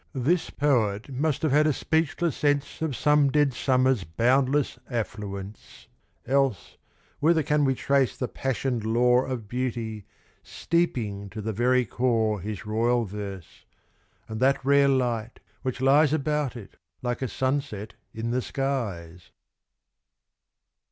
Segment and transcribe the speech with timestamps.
[0.17, 5.89] This poet must have had a speechless sense Of some dead summer's boundless affluence;
[6.25, 6.75] Else,
[7.19, 10.07] whither can we trace the passioned lore Of Beauty,
[10.41, 13.63] steeping to the very core His royal verse,
[14.27, 19.29] and that rare light which lies About it, like a sunset in the skies?